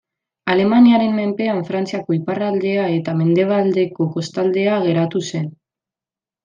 [0.53, 5.51] Alemaniaren menpean Frantziako iparraldea eta mendebaldeko kostaldea geratu zen.